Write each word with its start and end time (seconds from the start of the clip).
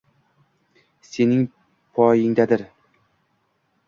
Sening 1.09 1.43
poyingdadir 1.99 2.65